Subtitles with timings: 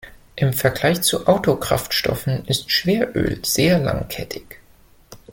[0.35, 4.59] Im Vergleich zu Autokraftstoffen ist Schweröl sehr langkettig.